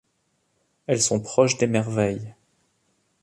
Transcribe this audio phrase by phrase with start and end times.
[0.87, 2.33] Elles sont proches des merveilles.